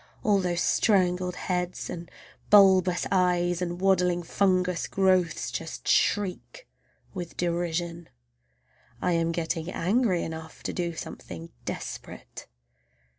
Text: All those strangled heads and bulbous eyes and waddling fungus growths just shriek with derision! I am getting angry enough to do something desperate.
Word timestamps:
All 0.23 0.39
those 0.41 0.61
strangled 0.61 1.35
heads 1.35 1.87
and 1.87 2.09
bulbous 2.49 3.05
eyes 3.11 3.61
and 3.61 3.79
waddling 3.79 4.23
fungus 4.23 4.87
growths 4.87 5.51
just 5.51 5.87
shriek 5.87 6.67
with 7.13 7.37
derision! 7.37 8.09
I 8.99 9.11
am 9.11 9.31
getting 9.31 9.69
angry 9.69 10.23
enough 10.23 10.63
to 10.63 10.73
do 10.73 10.95
something 10.95 11.51
desperate. 11.65 12.47